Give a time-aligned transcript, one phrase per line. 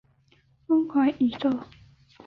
[0.65, 1.47] 疯狂宇宙